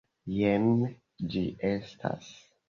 Jen 0.37 0.65
ĝi 1.35 1.45
estas: 1.73 2.33